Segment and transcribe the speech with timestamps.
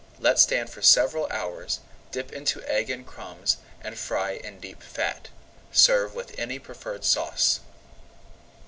[0.19, 1.79] Let stand for several hours,
[2.11, 5.29] dip into egg and crumbs, and fry in deep fat.
[5.71, 7.59] Serve with any preferred sauce.